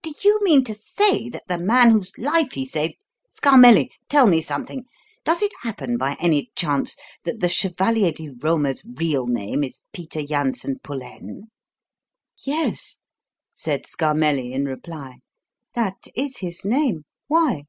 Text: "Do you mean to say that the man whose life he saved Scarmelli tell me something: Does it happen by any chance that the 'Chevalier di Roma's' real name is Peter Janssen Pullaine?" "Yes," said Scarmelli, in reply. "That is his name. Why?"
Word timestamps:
"Do 0.00 0.14
you 0.24 0.40
mean 0.42 0.64
to 0.64 0.72
say 0.74 1.28
that 1.28 1.48
the 1.48 1.58
man 1.58 1.90
whose 1.90 2.16
life 2.16 2.52
he 2.52 2.64
saved 2.64 2.94
Scarmelli 3.28 3.90
tell 4.08 4.26
me 4.26 4.40
something: 4.40 4.86
Does 5.22 5.42
it 5.42 5.52
happen 5.60 5.98
by 5.98 6.16
any 6.18 6.50
chance 6.56 6.96
that 7.24 7.40
the 7.40 7.48
'Chevalier 7.50 8.10
di 8.10 8.30
Roma's' 8.40 8.82
real 8.94 9.26
name 9.26 9.62
is 9.62 9.82
Peter 9.92 10.22
Janssen 10.22 10.78
Pullaine?" 10.78 11.50
"Yes," 12.38 12.96
said 13.52 13.84
Scarmelli, 13.86 14.54
in 14.54 14.64
reply. 14.64 15.16
"That 15.74 16.04
is 16.14 16.38
his 16.38 16.64
name. 16.64 17.04
Why?" 17.26 17.64